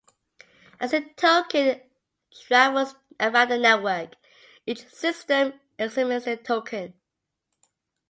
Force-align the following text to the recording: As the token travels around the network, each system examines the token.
As 0.79 0.89
the 0.89 1.01
token 1.15 1.79
travels 2.47 2.95
around 3.19 3.49
the 3.49 3.59
network, 3.59 4.13
each 4.65 4.87
system 4.91 5.53
examines 5.77 6.25
the 6.25 6.37
token. 6.37 6.95